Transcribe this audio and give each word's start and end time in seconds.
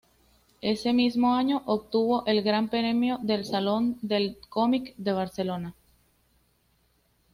Ese 0.61 0.93
mismo 0.93 1.35
año, 1.35 1.61
obtuvo 1.67 2.25
el 2.25 2.41
Gran 2.41 2.69
Premio 2.69 3.19
del 3.21 3.45
Salón 3.45 3.99
del 4.01 4.35
Cómic 4.49 4.95
de 4.97 5.11
Barcelona. 5.13 5.75